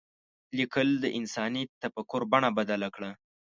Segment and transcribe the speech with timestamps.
[0.57, 3.11] لیکل د انساني تفکر بڼه بدله کړه.